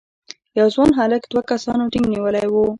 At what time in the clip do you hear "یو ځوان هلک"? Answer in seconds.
0.59-1.21